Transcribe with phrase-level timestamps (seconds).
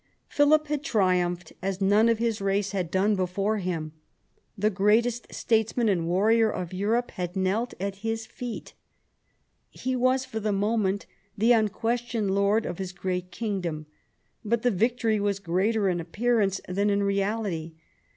[0.27, 3.29] Philip had triumphed as none of his race had done 44 PHILIP AUGUSTUS chap.
[3.29, 3.57] before
[3.91, 3.93] him.
[4.57, 8.73] The greatest statesman and warrior of Europe had knelt at his feet.
[9.69, 11.05] He was for the moment
[11.37, 13.85] the unquestioned lord of his great kingdom.
[14.43, 17.73] But the victory was greater in appearance than in reality.